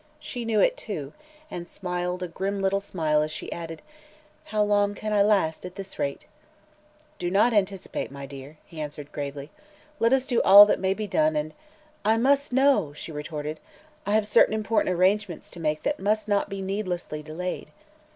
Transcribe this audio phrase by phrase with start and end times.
[0.19, 1.13] She knew it, too,
[1.51, 3.83] and smiled a grim little smile as she added:
[4.45, 6.25] "How long can I last, at this rate?"
[7.19, 9.51] "Do not anticipate, my dear," he answered gravely.
[9.99, 11.53] "Let us do all that may be done, and"
[12.13, 13.59] "I must know!" she retorted.
[14.03, 17.67] "I have certain important arrangements to make that must not be needlessly delayed."